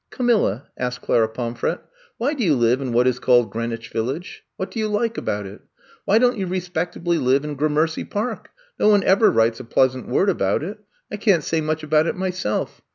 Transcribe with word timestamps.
^^ 0.07 0.09
Camilla," 0.09 0.65
asked 0.79 1.03
Clara 1.03 1.29
Pomfret, 1.29 1.79
*^why 2.19 2.35
do 2.35 2.43
you 2.43 2.55
live 2.55 2.81
in 2.81 2.91
what 2.91 3.05
is 3.05 3.19
called 3.19 3.51
Greenwich 3.51 3.89
Village? 3.89 4.43
What 4.57 4.71
do 4.71 4.79
you 4.79 4.87
like 4.87 5.15
about 5.15 5.45
it? 5.45 5.61
Why 6.05 6.17
don't 6.17 6.39
you 6.39 6.47
respectably 6.47 7.19
live 7.19 7.43
in 7.43 7.53
Gram 7.53 7.75
ercy 7.75 8.09
Park! 8.09 8.49
No 8.79 8.89
one 8.89 9.03
ever 9.03 9.29
writes 9.29 9.59
a 9.59 9.63
pleasant 9.63 10.07
word 10.07 10.29
about 10.31 10.63
it. 10.63 10.79
I 11.11 11.17
can't 11.17 11.43
say 11.43 11.61
much 11.61 11.83
about 11.83 12.07
it 12.07 12.15
myself. 12.15 12.81